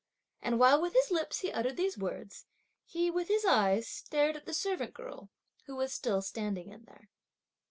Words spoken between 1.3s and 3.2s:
he uttered these words, he,